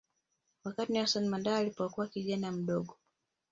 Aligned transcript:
Wakati 0.63 0.91
Nelson 0.91 1.27
Mandela 1.29 1.57
alipokuwa 1.57 2.07
kijana 2.07 2.51
mdogo 2.51 2.97